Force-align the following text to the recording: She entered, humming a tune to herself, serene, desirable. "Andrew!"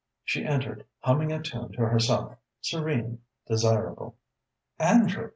She 0.23 0.43
entered, 0.43 0.87
humming 1.01 1.31
a 1.31 1.39
tune 1.43 1.73
to 1.73 1.81
herself, 1.87 2.35
serene, 2.59 3.19
desirable. 3.45 4.15
"Andrew!" 4.79 5.29